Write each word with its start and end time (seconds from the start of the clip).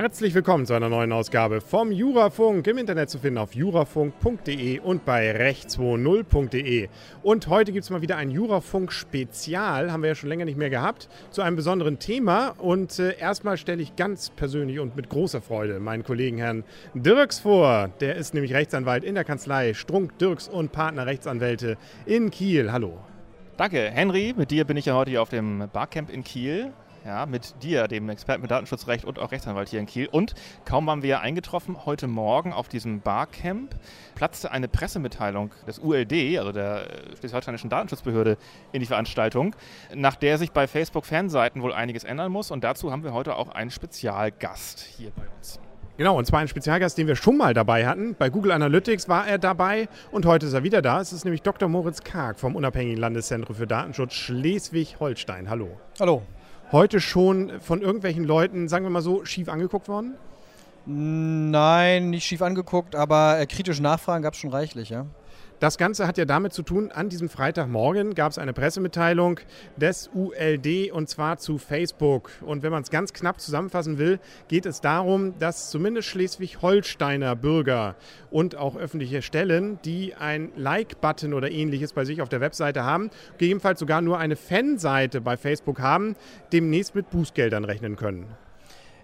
Herzlich 0.00 0.32
willkommen 0.32 0.64
zu 0.64 0.74
einer 0.74 0.88
neuen 0.88 1.10
Ausgabe 1.10 1.60
vom 1.60 1.90
Jurafunk. 1.90 2.64
Im 2.68 2.78
Internet 2.78 3.10
zu 3.10 3.18
finden 3.18 3.36
auf 3.36 3.56
jurafunk.de 3.56 4.78
und 4.78 5.04
bei 5.04 5.32
recht20.de. 5.32 6.88
Und 7.24 7.48
heute 7.48 7.72
gibt 7.72 7.82
es 7.82 7.90
mal 7.90 8.00
wieder 8.00 8.16
ein 8.16 8.30
Jurafunk-Spezial, 8.30 9.90
haben 9.90 10.04
wir 10.04 10.10
ja 10.10 10.14
schon 10.14 10.28
länger 10.28 10.44
nicht 10.44 10.56
mehr 10.56 10.70
gehabt, 10.70 11.08
zu 11.32 11.42
einem 11.42 11.56
besonderen 11.56 11.98
Thema. 11.98 12.50
Und 12.58 13.00
äh, 13.00 13.18
erstmal 13.18 13.56
stelle 13.56 13.82
ich 13.82 13.96
ganz 13.96 14.30
persönlich 14.30 14.78
und 14.78 14.94
mit 14.94 15.08
großer 15.08 15.40
Freude 15.40 15.80
meinen 15.80 16.04
Kollegen 16.04 16.38
Herrn 16.38 16.62
Dirks 16.94 17.40
vor. 17.40 17.90
Der 17.98 18.14
ist 18.14 18.34
nämlich 18.34 18.54
Rechtsanwalt 18.54 19.02
in 19.02 19.16
der 19.16 19.24
Kanzlei 19.24 19.74
Strunk, 19.74 20.16
Dirks 20.20 20.46
und 20.46 20.70
Partner 20.70 21.06
Rechtsanwälte 21.06 21.76
in 22.06 22.30
Kiel. 22.30 22.70
Hallo. 22.70 23.00
Danke, 23.56 23.90
Henry. 23.90 24.32
Mit 24.36 24.52
dir 24.52 24.64
bin 24.64 24.76
ich 24.76 24.86
ja 24.86 24.94
heute 24.94 25.10
hier 25.10 25.22
auf 25.22 25.30
dem 25.30 25.68
Barcamp 25.72 26.08
in 26.08 26.22
Kiel 26.22 26.72
ja, 27.08 27.24
mit 27.24 27.62
dir, 27.62 27.88
dem 27.88 28.08
Experten 28.10 28.42
mit 28.42 28.50
Datenschutzrecht 28.50 29.06
und 29.06 29.18
auch 29.18 29.32
Rechtsanwalt 29.32 29.70
hier 29.70 29.80
in 29.80 29.86
Kiel. 29.86 30.08
Und 30.08 30.34
kaum 30.66 30.86
waren 30.86 31.02
wir 31.02 31.20
eingetroffen, 31.20 31.86
heute 31.86 32.06
Morgen 32.06 32.52
auf 32.52 32.68
diesem 32.68 33.00
Barcamp 33.00 33.74
platzte 34.14 34.50
eine 34.50 34.68
Pressemitteilung 34.68 35.50
des 35.66 35.78
ULD, 35.78 36.38
also 36.38 36.52
der 36.52 36.90
äh, 36.90 37.16
Schleswig-Holsteinischen 37.16 37.70
Datenschutzbehörde, 37.70 38.36
in 38.72 38.80
die 38.80 38.86
Veranstaltung, 38.86 39.56
nach 39.94 40.16
der 40.16 40.36
sich 40.36 40.52
bei 40.52 40.66
Facebook-Fanseiten 40.66 41.62
wohl 41.62 41.72
einiges 41.72 42.04
ändern 42.04 42.30
muss. 42.30 42.50
Und 42.50 42.62
dazu 42.62 42.92
haben 42.92 43.02
wir 43.04 43.14
heute 43.14 43.36
auch 43.36 43.48
einen 43.48 43.70
Spezialgast 43.70 44.80
hier 44.80 45.10
bei 45.16 45.22
uns. 45.38 45.60
Genau, 45.96 46.16
und 46.16 46.26
zwar 46.26 46.40
ein 46.40 46.48
Spezialgast, 46.48 46.98
den 46.98 47.06
wir 47.06 47.16
schon 47.16 47.38
mal 47.38 47.54
dabei 47.54 47.86
hatten. 47.86 48.14
Bei 48.16 48.28
Google 48.28 48.52
Analytics 48.52 49.08
war 49.08 49.26
er 49.26 49.38
dabei 49.38 49.88
und 50.12 50.26
heute 50.26 50.44
ist 50.44 50.52
er 50.52 50.62
wieder 50.62 50.82
da. 50.82 51.00
Es 51.00 51.12
ist 51.14 51.24
nämlich 51.24 51.40
Dr. 51.40 51.70
Moritz 51.70 52.02
Karg 52.02 52.38
vom 52.38 52.54
Unabhängigen 52.54 53.00
Landeszentrum 53.00 53.56
für 53.56 53.66
Datenschutz 53.66 54.12
Schleswig-Holstein. 54.12 55.48
Hallo. 55.48 55.70
Hallo 55.98 56.22
heute 56.72 57.00
schon 57.00 57.60
von 57.60 57.82
irgendwelchen 57.82 58.24
Leuten, 58.24 58.68
sagen 58.68 58.84
wir 58.84 58.90
mal 58.90 59.02
so, 59.02 59.24
schief 59.24 59.48
angeguckt 59.48 59.88
worden? 59.88 60.14
Nein, 60.86 62.10
nicht 62.10 62.24
schief 62.24 62.40
angeguckt, 62.40 62.96
aber 62.96 63.38
äh, 63.38 63.46
kritische 63.46 63.82
Nachfragen 63.82 64.22
gab 64.22 64.34
es 64.34 64.40
schon 64.40 64.50
reichlich, 64.50 64.88
ja. 64.88 65.06
Das 65.60 65.76
Ganze 65.76 66.06
hat 66.06 66.18
ja 66.18 66.24
damit 66.24 66.52
zu 66.52 66.62
tun, 66.62 66.92
an 66.92 67.08
diesem 67.08 67.28
Freitagmorgen 67.28 68.14
gab 68.14 68.30
es 68.30 68.38
eine 68.38 68.52
Pressemitteilung 68.52 69.40
des 69.76 70.08
ULD 70.14 70.92
und 70.92 71.08
zwar 71.08 71.38
zu 71.38 71.58
Facebook. 71.58 72.30
Und 72.42 72.62
wenn 72.62 72.70
man 72.70 72.84
es 72.84 72.90
ganz 72.90 73.12
knapp 73.12 73.40
zusammenfassen 73.40 73.98
will, 73.98 74.20
geht 74.46 74.66
es 74.66 74.80
darum, 74.80 75.36
dass 75.40 75.70
zumindest 75.70 76.08
Schleswig-Holsteiner 76.10 77.34
Bürger 77.34 77.96
und 78.30 78.54
auch 78.54 78.76
öffentliche 78.76 79.20
Stellen, 79.20 79.80
die 79.84 80.14
ein 80.14 80.52
Like-Button 80.54 81.34
oder 81.34 81.50
ähnliches 81.50 81.92
bei 81.92 82.04
sich 82.04 82.22
auf 82.22 82.28
der 82.28 82.40
Webseite 82.40 82.84
haben, 82.84 83.10
gegebenenfalls 83.38 83.80
sogar 83.80 84.00
nur 84.00 84.18
eine 84.18 84.36
Fanseite 84.36 85.20
bei 85.20 85.36
Facebook 85.36 85.80
haben, 85.80 86.14
demnächst 86.52 86.94
mit 86.94 87.10
Bußgeldern 87.10 87.64
rechnen 87.64 87.96
können. 87.96 88.26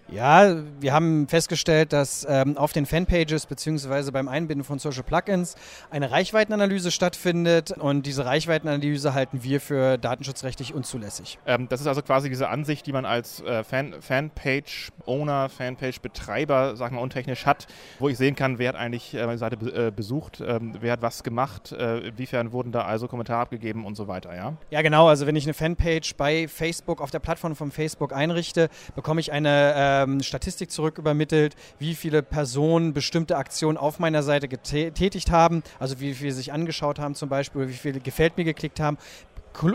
Ja, 0.07 0.57
wir 0.79 0.93
haben 0.93 1.27
festgestellt, 1.27 1.91
dass 1.91 2.27
ähm, 2.29 2.57
auf 2.57 2.73
den 2.73 2.85
Fanpages 2.85 3.47
bzw. 3.47 4.11
beim 4.11 4.27
Einbinden 4.27 4.63
von 4.63 4.77
Social 4.77 5.01
Plugins 5.01 5.55
eine 5.89 6.11
Reichweitenanalyse 6.11 6.91
stattfindet 6.91 7.71
und 7.71 8.05
diese 8.05 8.23
Reichweitenanalyse 8.23 9.15
halten 9.15 9.41
wir 9.41 9.59
für 9.59 9.97
datenschutzrechtlich 9.97 10.75
unzulässig. 10.75 11.39
Ähm, 11.47 11.67
das 11.69 11.81
ist 11.81 11.87
also 11.87 12.03
quasi 12.03 12.29
diese 12.29 12.49
Ansicht, 12.49 12.85
die 12.85 12.93
man 12.93 13.05
als 13.05 13.41
äh, 13.41 13.63
Fan 13.63 13.95
Fanpage-Owner, 13.99 15.49
Fanpage-Betreiber, 15.49 16.75
sagen 16.75 16.97
wir 16.97 17.01
untechnisch 17.01 17.47
hat, 17.47 17.65
wo 17.97 18.07
ich 18.07 18.17
sehen 18.17 18.35
kann, 18.35 18.59
wer 18.59 18.69
hat 18.69 18.75
eigentlich 18.75 19.15
äh, 19.15 19.25
meine 19.25 19.39
Seite 19.39 19.57
be 19.57 19.87
äh, 19.87 19.91
besucht, 19.91 20.43
ähm, 20.45 20.73
wer 20.81 20.93
hat 20.93 21.01
was 21.01 21.23
gemacht, 21.23 21.71
äh, 21.71 22.09
inwiefern 22.09 22.51
wurden 22.51 22.71
da 22.71 22.83
also 22.83 23.07
Kommentare 23.07 23.41
abgegeben 23.41 23.85
und 23.85 23.95
so 23.95 24.07
weiter, 24.07 24.35
ja? 24.35 24.53
Ja, 24.69 24.83
genau. 24.83 25.07
Also 25.07 25.25
wenn 25.25 25.35
ich 25.35 25.45
eine 25.45 25.55
Fanpage 25.55 26.15
bei 26.15 26.47
Facebook 26.47 27.01
auf 27.01 27.09
der 27.09 27.19
Plattform 27.19 27.55
von 27.55 27.71
Facebook 27.71 28.13
einrichte, 28.13 28.69
bekomme 28.95 29.19
ich 29.19 29.31
eine 29.31 29.73
äh, 29.73 29.94
ähm, 30.03 30.21
Statistik 30.21 30.71
zurück 30.71 30.97
übermittelt, 30.97 31.55
wie 31.79 31.95
viele 31.95 32.23
Personen 32.23 32.93
bestimmte 32.93 33.37
Aktionen 33.37 33.77
auf 33.77 33.99
meiner 33.99 34.23
Seite 34.23 34.47
getätigt 34.47 35.31
haben, 35.31 35.63
also 35.79 35.99
wie 35.99 36.13
viele 36.13 36.31
sich 36.31 36.53
angeschaut 36.53 36.99
haben 36.99 37.15
zum 37.15 37.29
Beispiel, 37.29 37.67
wie 37.67 37.73
viele 37.73 37.99
gefällt 37.99 38.37
mir 38.37 38.43
geklickt 38.43 38.79
haben 38.79 38.97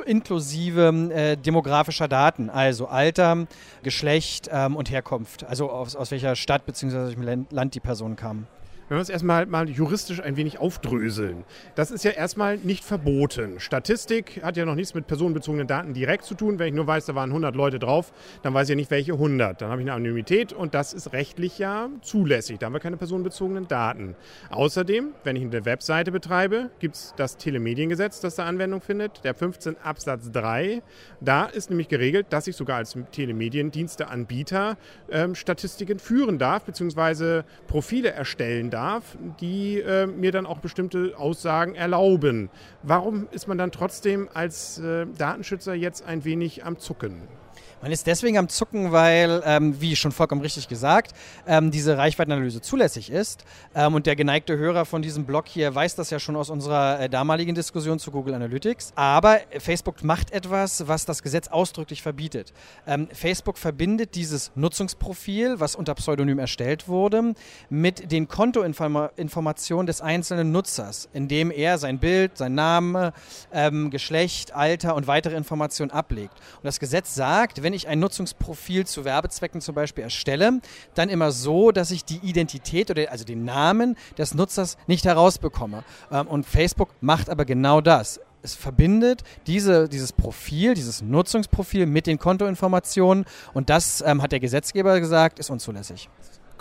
inklusive 0.04 1.10
äh, 1.10 1.36
demografischer 1.36 2.06
Daten, 2.06 2.50
also 2.50 2.88
Alter, 2.88 3.46
Geschlecht 3.82 4.48
ähm, 4.52 4.76
und 4.76 4.90
Herkunft, 4.90 5.44
also 5.44 5.70
aus, 5.70 5.96
aus 5.96 6.10
welcher 6.10 6.36
Stadt 6.36 6.66
bzw. 6.66 6.98
aus 6.98 7.16
welchem 7.16 7.46
Land 7.50 7.74
die 7.74 7.80
Person 7.80 8.14
kam. 8.14 8.46
Wenn 8.90 8.96
wir 8.96 9.02
es 9.02 9.08
erstmal 9.08 9.46
mal 9.46 9.70
juristisch 9.70 10.20
ein 10.20 10.36
wenig 10.36 10.58
aufdröseln. 10.58 11.44
Das 11.76 11.92
ist 11.92 12.02
ja 12.04 12.10
erstmal 12.10 12.56
nicht 12.56 12.82
verboten. 12.82 13.60
Statistik 13.60 14.42
hat 14.42 14.56
ja 14.56 14.64
noch 14.64 14.74
nichts 14.74 14.94
mit 14.94 15.06
personenbezogenen 15.06 15.68
Daten 15.68 15.94
direkt 15.94 16.24
zu 16.24 16.34
tun. 16.34 16.58
Wenn 16.58 16.66
ich 16.66 16.74
nur 16.74 16.88
weiß, 16.88 17.06
da 17.06 17.14
waren 17.14 17.30
100 17.30 17.54
Leute 17.54 17.78
drauf, 17.78 18.12
dann 18.42 18.52
weiß 18.52 18.64
ich 18.64 18.70
ja 18.70 18.74
nicht, 18.74 18.90
welche 18.90 19.12
100. 19.12 19.62
Dann 19.62 19.70
habe 19.70 19.80
ich 19.80 19.84
eine 19.84 19.94
Anonymität 19.94 20.52
und 20.52 20.74
das 20.74 20.92
ist 20.92 21.12
rechtlich 21.12 21.60
ja 21.60 21.88
zulässig. 22.02 22.58
Da 22.58 22.66
haben 22.66 22.72
wir 22.72 22.80
keine 22.80 22.96
personenbezogenen 22.96 23.68
Daten. 23.68 24.16
Außerdem, 24.50 25.10
wenn 25.22 25.36
ich 25.36 25.44
eine 25.44 25.64
Webseite 25.64 26.10
betreibe, 26.10 26.70
gibt 26.80 26.96
es 26.96 27.14
das 27.16 27.36
Telemediengesetz, 27.36 28.18
das 28.18 28.34
da 28.34 28.46
Anwendung 28.46 28.80
findet, 28.80 29.22
der 29.22 29.36
15 29.36 29.76
Absatz 29.84 30.32
3. 30.32 30.82
Da 31.20 31.44
ist 31.44 31.70
nämlich 31.70 31.86
geregelt, 31.86 32.26
dass 32.30 32.48
ich 32.48 32.56
sogar 32.56 32.78
als 32.78 32.98
Telemediendiensteanbieter 33.12 34.76
ähm, 35.12 35.36
Statistiken 35.36 36.00
führen 36.00 36.40
darf, 36.40 36.64
beziehungsweise 36.64 37.44
Profile 37.68 38.10
erstellen 38.10 38.70
darf 38.70 38.79
darf, 38.80 39.18
die 39.40 39.78
äh, 39.78 40.06
mir 40.06 40.32
dann 40.32 40.46
auch 40.46 40.58
bestimmte 40.58 41.12
Aussagen 41.18 41.74
erlauben. 41.74 42.48
Warum 42.82 43.28
ist 43.30 43.46
man 43.46 43.58
dann 43.58 43.72
trotzdem 43.72 44.28
als 44.32 44.78
äh, 44.78 45.06
Datenschützer 45.18 45.74
jetzt 45.74 46.06
ein 46.06 46.24
wenig 46.24 46.64
am 46.64 46.78
Zucken? 46.78 47.39
Man 47.82 47.92
ist 47.92 48.06
deswegen 48.06 48.36
am 48.36 48.50
Zucken, 48.50 48.92
weil, 48.92 49.42
ähm, 49.46 49.80
wie 49.80 49.96
schon 49.96 50.12
vollkommen 50.12 50.42
richtig 50.42 50.68
gesagt, 50.68 51.12
ähm, 51.46 51.70
diese 51.70 51.96
Reichweitenanalyse 51.96 52.60
zulässig 52.60 53.10
ist. 53.10 53.44
Ähm, 53.74 53.94
und 53.94 54.04
der 54.04 54.16
geneigte 54.16 54.58
Hörer 54.58 54.84
von 54.84 55.00
diesem 55.00 55.24
Blog 55.24 55.48
hier 55.48 55.74
weiß 55.74 55.94
das 55.94 56.10
ja 56.10 56.18
schon 56.18 56.36
aus 56.36 56.50
unserer 56.50 57.00
äh, 57.00 57.08
damaligen 57.08 57.54
Diskussion 57.54 57.98
zu 57.98 58.10
Google 58.10 58.34
Analytics. 58.34 58.92
Aber 58.96 59.38
Facebook 59.58 60.04
macht 60.04 60.30
etwas, 60.30 60.88
was 60.88 61.06
das 61.06 61.22
Gesetz 61.22 61.48
ausdrücklich 61.48 62.02
verbietet. 62.02 62.52
Ähm, 62.86 63.08
Facebook 63.14 63.56
verbindet 63.56 64.14
dieses 64.14 64.52
Nutzungsprofil, 64.56 65.58
was 65.58 65.74
unter 65.74 65.94
Pseudonym 65.94 66.38
erstellt 66.38 66.86
wurde, 66.86 67.34
mit 67.70 68.12
den 68.12 68.28
Kontoinformationen 68.28 69.86
des 69.86 70.02
einzelnen 70.02 70.52
Nutzers, 70.52 71.08
indem 71.14 71.50
er 71.50 71.78
sein 71.78 71.98
Bild, 71.98 72.36
sein 72.36 72.54
Name, 72.54 73.14
ähm, 73.54 73.90
Geschlecht, 73.90 74.54
Alter 74.54 74.94
und 74.96 75.06
weitere 75.06 75.34
Informationen 75.34 75.90
ablegt. 75.90 76.34
Und 76.56 76.64
das 76.64 76.78
Gesetz 76.78 77.14
sagt, 77.14 77.62
wenn 77.62 77.69
wenn 77.70 77.76
ich 77.76 77.86
ein 77.86 78.00
Nutzungsprofil 78.00 78.84
zu 78.84 79.04
Werbezwecken 79.04 79.60
zum 79.60 79.76
Beispiel 79.76 80.02
erstelle, 80.02 80.60
dann 80.94 81.08
immer 81.08 81.30
so, 81.30 81.70
dass 81.70 81.92
ich 81.92 82.04
die 82.04 82.16
Identität 82.16 82.90
oder 82.90 83.12
also 83.12 83.24
den 83.24 83.44
Namen 83.44 83.96
des 84.18 84.34
Nutzers 84.34 84.76
nicht 84.88 85.04
herausbekomme. 85.04 85.84
Ähm, 86.10 86.26
und 86.26 86.46
Facebook 86.46 86.88
macht 87.00 87.30
aber 87.30 87.44
genau 87.44 87.80
das 87.80 88.20
es 88.42 88.54
verbindet 88.54 89.22
diese, 89.46 89.86
dieses 89.88 90.12
Profil, 90.12 90.72
dieses 90.72 91.02
Nutzungsprofil 91.02 91.84
mit 91.84 92.06
den 92.06 92.18
Kontoinformationen 92.18 93.26
und 93.52 93.68
das 93.68 94.02
ähm, 94.04 94.22
hat 94.22 94.32
der 94.32 94.40
Gesetzgeber 94.40 94.98
gesagt, 94.98 95.38
ist 95.38 95.50
unzulässig. 95.50 96.08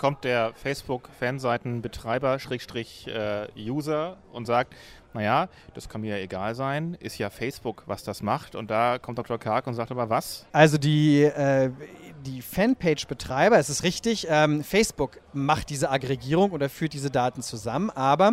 Kommt 0.00 0.24
der 0.24 0.54
Facebook-Fanseitenbetreiber, 0.54 2.38
Schrägstrich 2.38 3.06
äh, 3.06 3.48
User 3.54 4.16
und 4.32 4.46
sagt, 4.46 4.74
naja, 5.12 5.50
das 5.74 5.90
kann 5.90 6.00
mir 6.00 6.16
ja 6.16 6.24
egal 6.24 6.54
sein, 6.54 6.96
ist 7.00 7.18
ja 7.18 7.28
Facebook, 7.28 7.82
was 7.84 8.02
das 8.02 8.22
macht. 8.22 8.54
Und 8.54 8.70
da 8.70 8.96
kommt 8.96 9.18
Dr. 9.18 9.36
Karg 9.36 9.66
und 9.66 9.74
sagt 9.74 9.90
aber 9.90 10.08
was? 10.08 10.46
Also 10.52 10.78
die, 10.78 11.24
äh, 11.24 11.70
die 12.24 12.40
Fanpage-Betreiber, 12.40 13.58
es 13.58 13.68
ist 13.68 13.82
richtig, 13.82 14.26
ähm, 14.30 14.64
Facebook 14.64 15.20
macht 15.34 15.68
diese 15.68 15.90
Aggregierung 15.90 16.52
oder 16.52 16.70
führt 16.70 16.94
diese 16.94 17.10
Daten 17.10 17.42
zusammen, 17.42 17.90
aber 17.90 18.32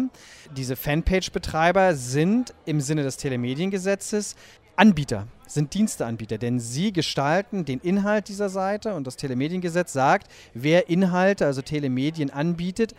diese 0.55 0.77
Fanpage-Betreiber 0.77 1.95
sind 1.95 2.53
im 2.63 2.79
Sinne 2.79 3.03
des 3.03 3.17
Telemediengesetzes 3.17 4.37
Anbieter, 4.77 5.27
sind 5.47 5.73
Diensteanbieter, 5.73 6.37
denn 6.37 6.59
sie 6.59 6.93
gestalten 6.93 7.65
den 7.65 7.79
Inhalt 7.79 8.27
dieser 8.27 8.49
Seite 8.49 8.93
und 8.93 9.07
das 9.07 9.15
Telemediengesetz 9.15 9.91
sagt, 9.91 10.27
wer 10.53 10.87
Inhalte, 10.87 11.47
also 11.47 11.63
Telemedien 11.63 12.29
anbietet, 12.29 12.93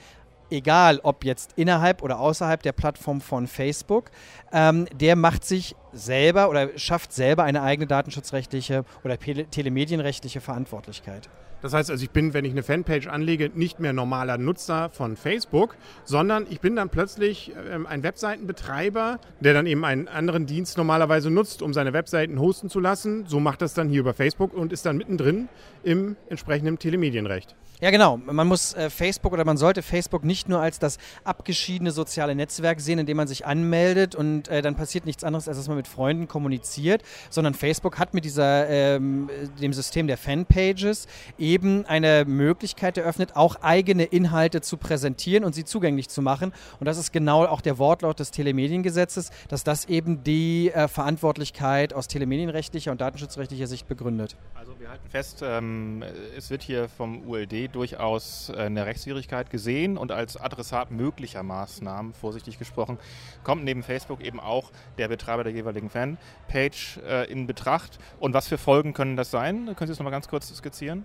egal 0.50 0.98
ob 1.04 1.24
jetzt 1.24 1.52
innerhalb 1.54 2.02
oder 2.02 2.18
außerhalb 2.18 2.60
der 2.64 2.72
Plattform 2.72 3.20
von 3.20 3.46
Facebook, 3.46 4.10
ähm, 4.52 4.86
der 4.92 5.14
macht 5.14 5.44
sich 5.44 5.76
selber 5.98 6.48
oder 6.48 6.70
schafft 6.78 7.12
selber 7.12 7.44
eine 7.44 7.62
eigene 7.62 7.86
datenschutzrechtliche 7.86 8.84
oder 9.04 9.18
telemedienrechtliche 9.18 10.40
Verantwortlichkeit. 10.40 11.28
Das 11.60 11.72
heißt 11.74 11.90
also, 11.90 12.04
ich 12.04 12.10
bin, 12.10 12.34
wenn 12.34 12.44
ich 12.44 12.52
eine 12.52 12.62
Fanpage 12.62 13.08
anlege, 13.08 13.50
nicht 13.52 13.80
mehr 13.80 13.92
normaler 13.92 14.38
Nutzer 14.38 14.90
von 14.90 15.16
Facebook, 15.16 15.76
sondern 16.04 16.46
ich 16.48 16.60
bin 16.60 16.76
dann 16.76 16.88
plötzlich 16.88 17.52
ähm, 17.70 17.86
ein 17.86 18.04
Webseitenbetreiber, 18.04 19.18
der 19.40 19.54
dann 19.54 19.66
eben 19.66 19.84
einen 19.84 20.06
anderen 20.06 20.46
Dienst 20.46 20.76
normalerweise 20.76 21.30
nutzt, 21.30 21.62
um 21.62 21.74
seine 21.74 21.92
Webseiten 21.92 22.38
hosten 22.38 22.70
zu 22.70 22.78
lassen. 22.78 23.26
So 23.26 23.40
macht 23.40 23.60
das 23.60 23.74
dann 23.74 23.88
hier 23.88 24.00
über 24.00 24.14
Facebook 24.14 24.54
und 24.54 24.72
ist 24.72 24.86
dann 24.86 24.98
mittendrin 24.98 25.48
im 25.82 26.16
entsprechenden 26.28 26.78
Telemedienrecht. 26.78 27.56
Ja, 27.80 27.90
genau. 27.90 28.16
Man 28.16 28.48
muss 28.48 28.74
äh, 28.74 28.90
Facebook 28.90 29.32
oder 29.32 29.44
man 29.44 29.56
sollte 29.56 29.82
Facebook 29.82 30.24
nicht 30.24 30.48
nur 30.48 30.60
als 30.60 30.80
das 30.80 30.98
abgeschiedene 31.22 31.92
soziale 31.92 32.34
Netzwerk 32.34 32.80
sehen, 32.80 32.98
in 32.98 33.06
dem 33.06 33.16
man 33.16 33.28
sich 33.28 33.46
anmeldet 33.46 34.16
und 34.16 34.48
äh, 34.48 34.62
dann 34.62 34.74
passiert 34.74 35.06
nichts 35.06 35.22
anderes, 35.22 35.46
als 35.46 35.58
dass 35.58 35.68
man 35.68 35.76
mit 35.76 35.86
Freunden 35.88 36.28
kommuniziert, 36.28 37.02
sondern 37.30 37.54
Facebook 37.54 37.98
hat 37.98 38.14
mit 38.14 38.24
dieser, 38.24 38.68
ähm, 38.68 39.28
dem 39.60 39.72
System 39.72 40.06
der 40.06 40.16
Fanpages 40.16 41.08
eben 41.38 41.84
eine 41.86 42.24
Möglichkeit 42.24 42.96
eröffnet, 42.96 43.34
auch 43.34 43.56
eigene 43.62 44.04
Inhalte 44.04 44.60
zu 44.60 44.76
präsentieren 44.76 45.44
und 45.44 45.54
sie 45.54 45.64
zugänglich 45.64 46.08
zu 46.08 46.22
machen. 46.22 46.52
Und 46.78 46.86
das 46.86 46.98
ist 46.98 47.12
genau 47.12 47.44
auch 47.46 47.60
der 47.60 47.78
Wortlaut 47.78 48.20
des 48.20 48.30
Telemediengesetzes, 48.30 49.30
dass 49.48 49.64
das 49.64 49.86
eben 49.86 50.22
die 50.22 50.70
äh, 50.70 50.88
Verantwortlichkeit 50.88 51.92
aus 51.94 52.08
telemedienrechtlicher 52.08 52.92
und 52.92 53.00
datenschutzrechtlicher 53.00 53.66
Sicht 53.66 53.88
begründet. 53.88 54.36
Also 54.54 54.78
wir 54.78 54.90
halten 54.90 55.08
fest, 55.08 55.42
ähm, 55.42 56.04
es 56.36 56.50
wird 56.50 56.62
hier 56.62 56.88
vom 56.88 57.26
ULD 57.28 57.74
durchaus 57.74 58.50
äh, 58.50 58.58
eine 58.58 58.86
Rechtswidrigkeit 58.86 59.50
gesehen 59.50 59.96
und 59.96 60.12
als 60.12 60.36
Adressat 60.36 60.90
möglicher 60.90 61.42
Maßnahmen, 61.42 62.12
vorsichtig 62.12 62.58
gesprochen, 62.58 62.98
kommt 63.44 63.64
neben 63.64 63.82
Facebook 63.82 64.20
eben 64.20 64.40
auch 64.40 64.70
der 64.98 65.08
Betreiber 65.08 65.44
der 65.44 65.52
jeweiligen 65.52 65.67
Fanpage 65.90 66.98
äh, 67.06 67.30
in 67.30 67.46
Betracht. 67.46 67.98
Und 68.20 68.34
was 68.34 68.48
für 68.48 68.58
Folgen 68.58 68.94
können 68.94 69.16
das 69.16 69.30
sein? 69.30 69.66
Können 69.66 69.76
Sie 69.80 69.86
das 69.88 69.98
nochmal 69.98 70.12
ganz 70.12 70.28
kurz 70.28 70.54
skizzieren? 70.54 71.04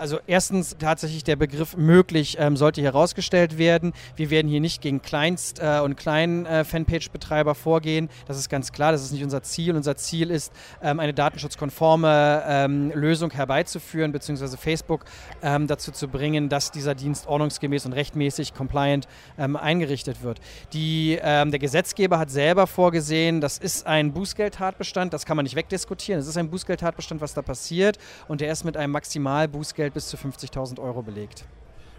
Also 0.00 0.18
erstens 0.26 0.76
tatsächlich 0.78 1.24
der 1.24 1.36
Begriff 1.36 1.76
möglich 1.76 2.38
ähm, 2.40 2.56
sollte 2.56 2.80
herausgestellt 2.80 3.58
werden. 3.58 3.92
Wir 4.16 4.30
werden 4.30 4.48
hier 4.48 4.60
nicht 4.60 4.80
gegen 4.80 5.02
Kleinst- 5.02 5.60
äh, 5.60 5.80
und 5.80 5.98
kleinen 5.98 6.46
äh, 6.46 6.64
Fanpage-Betreiber 6.64 7.54
vorgehen. 7.54 8.08
Das 8.26 8.38
ist 8.38 8.48
ganz 8.48 8.72
klar, 8.72 8.92
das 8.92 9.02
ist 9.02 9.12
nicht 9.12 9.22
unser 9.22 9.42
Ziel. 9.42 9.76
Unser 9.76 9.96
Ziel 9.96 10.30
ist, 10.30 10.54
ähm, 10.82 11.00
eine 11.00 11.12
datenschutzkonforme 11.12 12.42
ähm, 12.46 12.92
Lösung 12.94 13.30
herbeizuführen, 13.30 14.10
beziehungsweise 14.10 14.56
Facebook 14.56 15.04
ähm, 15.42 15.66
dazu 15.66 15.92
zu 15.92 16.08
bringen, 16.08 16.48
dass 16.48 16.70
dieser 16.70 16.94
Dienst 16.94 17.26
ordnungsgemäß 17.26 17.84
und 17.84 17.92
rechtmäßig 17.92 18.54
compliant 18.54 19.06
ähm, 19.36 19.54
eingerichtet 19.54 20.22
wird. 20.22 20.40
Die, 20.72 21.18
ähm, 21.22 21.50
der 21.50 21.60
Gesetzgeber 21.60 22.18
hat 22.18 22.30
selber 22.30 22.66
vorgesehen, 22.66 23.42
das 23.42 23.58
ist 23.58 23.86
ein 23.86 24.14
Bußgeldtatbestand, 24.14 25.12
das 25.12 25.26
kann 25.26 25.36
man 25.36 25.44
nicht 25.44 25.56
wegdiskutieren. 25.56 26.20
Es 26.20 26.26
ist 26.26 26.38
ein 26.38 26.48
Bußgeldtatbestand, 26.48 27.20
was 27.20 27.34
da 27.34 27.42
passiert 27.42 27.98
und 28.28 28.40
der 28.40 28.50
ist 28.50 28.64
mit 28.64 28.78
einem 28.78 28.94
Maximalbußgeld 28.94 29.89
Bußgeld 29.90 29.94
bis 29.94 30.08
zu 30.08 30.16
50.000 30.16 30.80
Euro 30.80 31.02
belegt. 31.02 31.44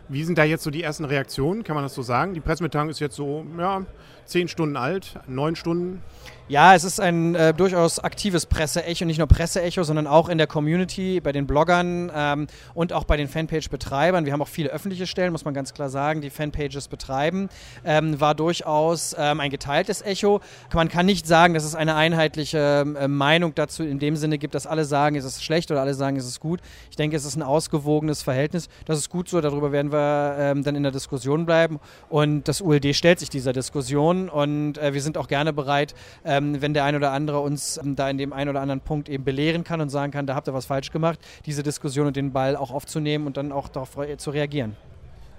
Wie 0.09 0.23
sind 0.23 0.37
da 0.37 0.43
jetzt 0.43 0.63
so 0.63 0.71
die 0.71 0.83
ersten 0.83 1.05
Reaktionen? 1.05 1.63
Kann 1.63 1.75
man 1.75 1.83
das 1.83 1.93
so 1.93 2.01
sagen? 2.01 2.33
Die 2.33 2.39
Pressemitteilung 2.39 2.89
ist 2.89 2.99
jetzt 2.99 3.15
so, 3.15 3.45
ja, 3.57 3.85
zehn 4.25 4.47
Stunden 4.47 4.77
alt, 4.77 5.19
neun 5.27 5.55
Stunden. 5.55 6.01
Ja, 6.47 6.75
es 6.75 6.83
ist 6.83 6.99
ein 6.99 7.33
äh, 7.33 7.53
durchaus 7.53 7.99
aktives 7.99 8.45
Presseecho, 8.45 9.05
nicht 9.05 9.19
nur 9.19 9.27
Presseecho, 9.27 9.83
sondern 9.83 10.05
auch 10.05 10.27
in 10.27 10.37
der 10.37 10.47
Community, 10.47 11.21
bei 11.21 11.31
den 11.31 11.47
Bloggern 11.47 12.11
ähm, 12.13 12.47
und 12.73 12.91
auch 12.91 13.05
bei 13.05 13.15
den 13.15 13.29
Fanpage-Betreibern. 13.29 14.25
Wir 14.25 14.33
haben 14.33 14.41
auch 14.41 14.49
viele 14.49 14.69
öffentliche 14.69 15.07
Stellen, 15.07 15.31
muss 15.31 15.45
man 15.45 15.53
ganz 15.53 15.73
klar 15.73 15.87
sagen, 15.87 16.19
die 16.19 16.29
Fanpages 16.29 16.89
betreiben. 16.89 17.47
Ähm, 17.85 18.19
war 18.19 18.35
durchaus 18.35 19.15
ähm, 19.17 19.39
ein 19.39 19.49
geteiltes 19.49 20.01
Echo. 20.01 20.41
Man 20.73 20.89
kann 20.89 21.05
nicht 21.05 21.25
sagen, 21.25 21.53
dass 21.53 21.63
es 21.63 21.73
eine 21.73 21.95
einheitliche 21.95 22.85
äh, 22.99 23.07
Meinung 23.07 23.55
dazu 23.55 23.83
in 23.83 23.99
dem 23.99 24.17
Sinne 24.17 24.37
gibt, 24.37 24.53
dass 24.53 24.67
alle 24.67 24.83
sagen, 24.83 25.15
es 25.15 25.23
ist 25.23 25.41
schlecht 25.41 25.71
oder 25.71 25.79
alle 25.79 25.93
sagen, 25.93 26.17
es 26.17 26.25
ist 26.25 26.41
gut. 26.41 26.59
Ich 26.89 26.97
denke, 26.97 27.15
es 27.15 27.23
ist 27.23 27.37
ein 27.37 27.43
ausgewogenes 27.43 28.23
Verhältnis. 28.23 28.67
Das 28.83 28.97
ist 28.97 29.09
gut 29.09 29.29
so, 29.29 29.39
darüber 29.39 29.71
werden 29.71 29.90
wir 29.90 29.90
ähm, 29.97 30.63
dann 30.63 30.75
in 30.75 30.83
der 30.83 30.91
Diskussion 30.91 31.45
bleiben. 31.45 31.79
Und 32.09 32.47
das 32.47 32.61
ULD 32.61 32.95
stellt 32.95 33.19
sich 33.19 33.29
dieser 33.29 33.53
Diskussion 33.53 34.29
und 34.29 34.77
äh, 34.77 34.93
wir 34.93 35.01
sind 35.01 35.17
auch 35.17 35.27
gerne 35.27 35.53
bereit, 35.53 35.93
ähm, 36.25 36.61
wenn 36.61 36.73
der 36.73 36.85
ein 36.85 36.95
oder 36.95 37.11
andere 37.11 37.39
uns 37.39 37.77
ähm, 37.77 37.95
da 37.95 38.09
in 38.09 38.17
dem 38.17 38.33
einen 38.33 38.49
oder 38.49 38.61
anderen 38.61 38.81
Punkt 38.81 39.09
eben 39.09 39.23
belehren 39.23 39.63
kann 39.63 39.81
und 39.81 39.89
sagen 39.89 40.11
kann, 40.11 40.27
da 40.27 40.35
habt 40.35 40.47
ihr 40.47 40.53
was 40.53 40.65
falsch 40.65 40.91
gemacht, 40.91 41.19
diese 41.45 41.63
Diskussion 41.63 42.07
und 42.07 42.15
den 42.15 42.31
Ball 42.31 42.55
auch 42.55 42.71
aufzunehmen 42.71 43.27
und 43.27 43.37
dann 43.37 43.51
auch 43.51 43.67
darauf 43.67 43.97
zu 44.17 44.31
reagieren. 44.31 44.75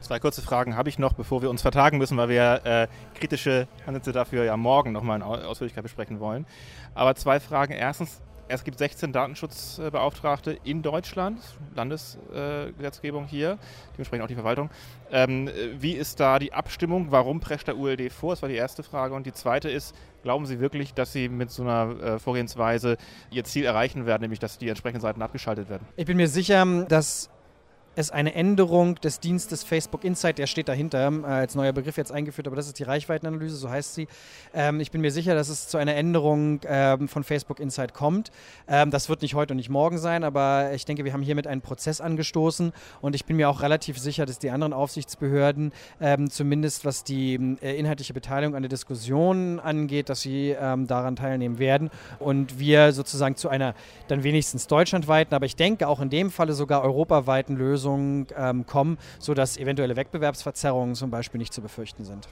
Zwei 0.03 0.19
kurze 0.19 0.43
Fragen 0.43 0.77
habe 0.77 0.89
ich 0.89 0.99
noch, 0.99 1.13
bevor 1.13 1.43
wir 1.43 1.51
uns 1.51 1.63
vertagen 1.63 1.97
müssen, 1.97 2.17
weil 2.17 2.29
wir 2.29 2.61
äh, 2.65 2.89
kritische 3.15 3.69
Ansätze 3.87 4.11
dafür 4.11 4.43
ja 4.45 4.57
morgen 4.57 4.91
nochmal 4.91 5.19
in 5.19 5.23
Ausführlichkeit 5.23 5.85
besprechen 5.85 6.19
wollen. 6.19 6.45
Aber 6.95 7.15
zwei 7.15 7.39
Fragen. 7.39 7.73
Erstens, 7.73 8.21
es 8.53 8.65
gibt 8.65 8.79
16 8.79 9.13
Datenschutzbeauftragte 9.13 10.59
in 10.65 10.83
Deutschland, 10.83 11.41
Landesgesetzgebung 11.75 13.27
hier, 13.27 13.59
dementsprechend 13.95 14.25
auch 14.25 14.29
die 14.29 14.35
Verwaltung. 14.35 14.71
Ähm, 15.11 15.49
wie 15.79 15.93
ist 15.93 16.21
da 16.21 16.39
die 16.39 16.53
Abstimmung? 16.53 17.07
Warum 17.11 17.41
prescht 17.41 17.69
der 17.69 17.79
ULD 17.79 18.13
vor? 18.13 18.33
Das 18.33 18.43
war 18.43 18.49
die 18.49 18.57
erste 18.57 18.83
Frage. 18.83 19.15
Und 19.15 19.27
die 19.27 19.33
zweite 19.33 19.71
ist, 19.71 19.95
glauben 20.23 20.47
Sie 20.47 20.61
wirklich, 20.61 20.93
dass 20.95 21.13
Sie 21.13 21.29
mit 21.29 21.51
so 21.51 21.63
einer 21.63 22.01
äh, 22.01 22.19
Vorgehensweise 22.19 22.97
Ihr 23.31 23.45
Ziel 23.45 23.65
erreichen 23.65 24.07
werden, 24.07 24.23
nämlich 24.23 24.39
dass 24.39 24.59
die 24.59 24.69
entsprechenden 24.69 25.01
Seiten 25.01 25.23
abgeschaltet 25.23 25.69
werden? 25.69 25.87
Ich 25.97 26.07
bin 26.07 26.17
mir 26.17 26.29
sicher, 26.29 26.85
dass 26.89 27.31
es 27.95 28.11
eine 28.11 28.35
Änderung 28.35 28.95
des 28.97 29.21
Dienstes 29.21 29.65
Facebook 29.65 30.05
Insight, 30.05 30.39
der 30.39 30.47
steht 30.47 30.69
dahinter, 30.69 31.13
äh, 31.13 31.27
als 31.27 31.55
neuer 31.55 31.73
Begriff 31.73 31.97
jetzt 31.97 32.11
eingeführt, 32.11 32.47
aber 32.47 32.57
das 32.57 32.67
ist 32.67 32.79
die 32.79 32.85
Reichweitenanalyse, 32.85 33.57
so 33.57 33.69
heißt 33.69 33.95
sie. 33.95 34.09
Ähm, 34.55 34.81
ich 34.81 34.91
bin 34.91 35.03
mir 35.03 35.11
sicher, 35.11 35.35
dass 35.35 35.49
es 35.49 35.69
zu 35.69 35.77
einer 35.77 35.95
Änderung 35.95 36.61
ähm, 36.67 37.09
von 37.09 37.23
Facebook 37.23 37.61
Insight 37.61 37.93
kommt. 37.93 38.31
Ähm, 38.67 38.91
das 38.91 39.09
wird 39.09 39.23
nicht 39.23 39.35
heute 39.35 39.53
und 39.53 39.59
nicht 39.59 39.69
morgen 39.69 39.99
sein, 39.99 40.25
aber 40.25 40.73
ich 40.73 40.87
denke, 40.87 41.05
wir 41.05 41.13
haben 41.13 41.23
hiermit 41.23 41.47
einen 41.47 41.61
Prozess 41.61 42.01
angestoßen 42.01 42.73
und 43.03 43.15
ich 43.15 43.27
bin 43.27 43.37
mir 43.37 43.51
auch 43.51 43.61
relativ 43.61 43.99
sicher, 43.99 44.25
dass 44.25 44.39
die 44.39 44.51
anderen 44.51 44.73
Aufsichtsbehörden, 44.73 45.73
ähm, 46.01 46.31
zumindest 46.31 46.87
was 46.87 47.05
die 47.05 47.59
äh, 47.61 47.77
inhaltliche 47.77 48.15
Beteiligung 48.15 48.57
an 48.57 48.63
der 48.63 48.71
Diskussion 48.71 49.61
angeht, 49.61 50.09
dass 50.09 50.23
sie 50.23 50.57
ähm, 50.59 50.87
daran 50.87 51.17
teilnehmen 51.17 51.59
werden 51.59 51.91
und 52.19 52.59
wir 52.59 52.93
sozusagen 52.93 53.37
zu 53.37 53.51
einer 53.51 53.75
dann 54.09 54.23
wenigstens 54.23 54.67
deutschlandweiten, 54.67 55.35
aber 55.35 55.45
ich 55.45 55.57
denke 55.57 55.89
auch 55.89 56.01
in 56.01 56.09
dem 56.09 56.31
Falle 56.31 56.55
sogar 56.55 56.83
europaweiten 56.83 57.57
Lösung 57.57 57.82
Lösung 57.83 58.27
ähm, 58.37 58.67
kommen, 58.67 58.99
sodass 59.19 59.57
eventuelle 59.57 59.97
Wettbewerbsverzerrungen 59.97 60.95
zum 60.95 61.11
Beispiel 61.11 61.39
nicht 61.39 61.53
zu 61.53 61.61
befürchten 61.61 62.05
sind. 62.05 62.29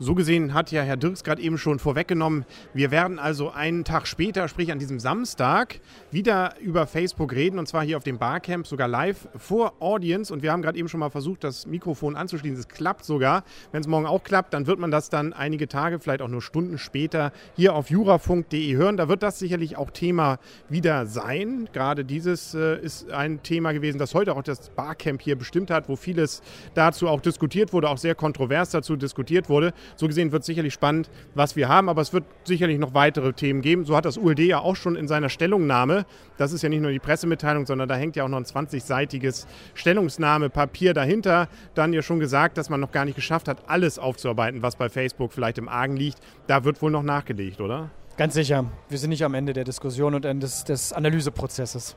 So 0.00 0.16
gesehen 0.16 0.54
hat 0.54 0.72
ja 0.72 0.82
Herr 0.82 0.96
Dirks 0.96 1.22
gerade 1.22 1.40
eben 1.40 1.56
schon 1.56 1.78
vorweggenommen, 1.78 2.44
wir 2.72 2.90
werden 2.90 3.20
also 3.20 3.50
einen 3.50 3.84
Tag 3.84 4.08
später, 4.08 4.48
sprich 4.48 4.72
an 4.72 4.80
diesem 4.80 4.98
Samstag, 4.98 5.78
wieder 6.10 6.54
über 6.60 6.88
Facebook 6.88 7.32
reden 7.32 7.60
und 7.60 7.68
zwar 7.68 7.84
hier 7.84 7.96
auf 7.96 8.02
dem 8.02 8.18
Barcamp, 8.18 8.66
sogar 8.66 8.88
live 8.88 9.28
vor 9.36 9.74
Audience. 9.78 10.32
Und 10.32 10.42
wir 10.42 10.50
haben 10.50 10.62
gerade 10.62 10.76
eben 10.76 10.88
schon 10.88 10.98
mal 10.98 11.10
versucht, 11.10 11.44
das 11.44 11.68
Mikrofon 11.68 12.16
anzuschließen. 12.16 12.58
Es 12.58 12.66
klappt 12.66 13.04
sogar. 13.04 13.44
Wenn 13.70 13.82
es 13.82 13.86
morgen 13.86 14.06
auch 14.06 14.24
klappt, 14.24 14.52
dann 14.52 14.66
wird 14.66 14.80
man 14.80 14.90
das 14.90 15.10
dann 15.10 15.32
einige 15.32 15.68
Tage, 15.68 16.00
vielleicht 16.00 16.22
auch 16.22 16.28
nur 16.28 16.42
Stunden 16.42 16.76
später 16.76 17.30
hier 17.54 17.76
auf 17.76 17.88
jurafunk.de 17.88 18.74
hören. 18.74 18.96
Da 18.96 19.08
wird 19.08 19.22
das 19.22 19.38
sicherlich 19.38 19.76
auch 19.76 19.90
Thema 19.90 20.40
wieder 20.68 21.06
sein. 21.06 21.68
Gerade 21.72 22.04
dieses 22.04 22.52
äh, 22.54 22.80
ist 22.80 23.12
ein 23.12 23.44
Thema 23.44 23.70
gewesen, 23.70 23.98
das 23.98 24.12
heute 24.12 24.34
auch 24.34 24.42
das 24.42 24.70
Barcamp 24.70 25.22
hier 25.22 25.36
bestimmt 25.36 25.70
hat, 25.70 25.88
wo 25.88 25.94
vieles 25.94 26.42
dazu 26.74 27.06
auch 27.06 27.20
diskutiert 27.20 27.72
wurde, 27.72 27.88
auch 27.88 27.98
sehr 27.98 28.16
kontrovers 28.16 28.70
dazu 28.70 28.96
diskutiert 28.96 29.48
wurde. 29.48 29.72
So 29.96 30.06
gesehen 30.06 30.32
wird 30.32 30.40
es 30.40 30.46
sicherlich 30.46 30.74
spannend, 30.74 31.10
was 31.34 31.56
wir 31.56 31.68
haben, 31.68 31.88
aber 31.88 32.02
es 32.02 32.12
wird 32.12 32.24
sicherlich 32.44 32.78
noch 32.78 32.94
weitere 32.94 33.32
Themen 33.32 33.62
geben. 33.62 33.84
So 33.84 33.96
hat 33.96 34.04
das 34.04 34.16
ULD 34.16 34.40
ja 34.40 34.58
auch 34.58 34.76
schon 34.76 34.96
in 34.96 35.08
seiner 35.08 35.28
Stellungnahme, 35.28 36.06
das 36.36 36.52
ist 36.52 36.62
ja 36.62 36.68
nicht 36.68 36.80
nur 36.80 36.90
die 36.90 36.98
Pressemitteilung, 36.98 37.66
sondern 37.66 37.88
da 37.88 37.94
hängt 37.94 38.16
ja 38.16 38.24
auch 38.24 38.28
noch 38.28 38.38
ein 38.38 38.44
20-seitiges 38.44 39.46
Stellungnahmepapier 39.74 40.94
dahinter, 40.94 41.48
dann 41.74 41.92
ja 41.92 42.02
schon 42.02 42.20
gesagt, 42.20 42.58
dass 42.58 42.70
man 42.70 42.80
noch 42.80 42.92
gar 42.92 43.04
nicht 43.04 43.16
geschafft 43.16 43.48
hat, 43.48 43.58
alles 43.68 43.98
aufzuarbeiten, 43.98 44.62
was 44.62 44.76
bei 44.76 44.88
Facebook 44.88 45.32
vielleicht 45.32 45.58
im 45.58 45.68
Argen 45.68 45.96
liegt. 45.96 46.18
Da 46.46 46.64
wird 46.64 46.80
wohl 46.82 46.90
noch 46.90 47.02
nachgelegt, 47.02 47.60
oder? 47.60 47.90
Ganz 48.16 48.34
sicher. 48.34 48.70
Wir 48.88 48.98
sind 48.98 49.10
nicht 49.10 49.24
am 49.24 49.34
Ende 49.34 49.52
der 49.52 49.64
Diskussion 49.64 50.14
und 50.14 50.24
des, 50.24 50.64
des 50.64 50.92
Analyseprozesses. 50.92 51.96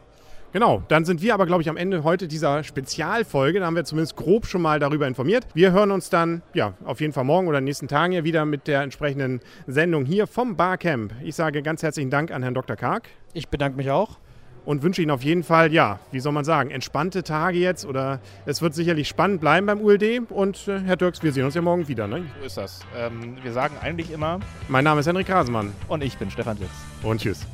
Genau, 0.54 0.82
dann 0.88 1.04
sind 1.04 1.22
wir 1.22 1.34
aber, 1.34 1.46
glaube 1.46 1.62
ich, 1.62 1.70
am 1.70 1.78
Ende 1.78 2.04
heute 2.04 2.28
dieser 2.28 2.64
Spezialfolge. 2.64 3.60
Da 3.60 3.66
haben 3.66 3.76
wir 3.76 3.84
zumindest 3.84 4.16
grob 4.16 4.46
schon 4.46 4.62
mal 4.62 4.80
darüber 4.80 5.08
informiert. 5.08 5.46
Wir 5.54 5.72
hören 5.72 5.92
uns 5.92 6.10
dann, 6.10 6.42
ja, 6.54 6.74
auf 6.86 7.02
jeden 7.02 7.14
Fall 7.14 7.26
morgen 7.26 7.48
oder 7.48 7.58
in 7.58 7.64
den 7.64 7.70
nächsten 7.70 7.88
Tagen 7.88 8.14
ja 8.14 8.24
wieder 8.24 8.46
mit 8.46 8.68
der 8.68 8.82
entsprechenden 8.82 9.42
Sendung 9.68 10.06
hier 10.06 10.26
vom 10.26 10.56
Barcamp. 10.56 11.14
Ich 11.22 11.36
sage 11.36 11.62
ganz 11.62 11.84
herzlichen 11.84 12.10
Dank 12.10 12.32
an 12.32 12.44
Herrn 12.44 12.54
Dr. 12.54 12.76
Karg. 12.78 13.10
Ich 13.34 13.50
bedanke 13.50 13.78
mich 13.78 13.92
auch. 13.92 14.18
Und 14.66 14.84
wünsche 14.84 15.02
Ihnen 15.02 15.12
auf 15.12 15.24
jeden 15.24 15.44
Fall, 15.44 15.72
ja, 15.72 16.02
wie 16.12 16.20
soll 16.20 16.34
man 16.34 16.44
sagen, 16.44 16.72
entspannte 16.72 17.24
Tage 17.24 17.58
jetzt 17.58 17.86
oder 17.86 18.20
es 18.46 18.62
wird 18.62 18.74
sicherlich 18.74 19.08
spannend 19.08 19.40
bleiben 19.40 19.66
beim 19.66 19.80
ULD. 19.80 20.30
Und 20.30 20.68
äh, 20.68 20.80
Herr 20.82 20.98
Dirks, 20.98 21.24
wir 21.24 21.32
sehen 21.32 21.46
uns 21.46 21.56
ja 21.56 21.62
morgen 21.62 21.88
wieder, 21.88 22.06
ne? 22.06 22.26
So 22.42 22.46
ist 22.46 22.58
das. 22.58 22.80
Ähm, 22.98 23.38
wir 23.42 23.54
sagen 23.54 23.76
eigentlich 23.82 24.12
immer. 24.12 24.42
Mein 24.68 24.84
Name 24.84 25.00
ist 25.00 25.08
Henrik 25.08 25.30
Rasemann. 25.30 25.72
Und 25.88 26.04
ich 26.04 26.18
bin 26.18 26.30
Stefan 26.30 26.58
Dirks. 26.58 26.74
Und 27.02 27.22
tschüss. 27.22 27.48